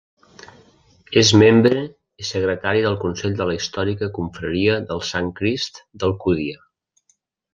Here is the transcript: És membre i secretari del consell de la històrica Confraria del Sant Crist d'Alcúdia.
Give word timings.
És 1.21 1.31
membre 1.41 1.81
i 2.23 2.27
secretari 2.29 2.81
del 2.87 2.97
consell 3.03 3.37
de 3.41 3.47
la 3.49 3.57
històrica 3.59 4.09
Confraria 4.19 4.79
del 4.93 5.05
Sant 5.13 5.31
Crist 5.41 5.81
d'Alcúdia. 6.05 6.65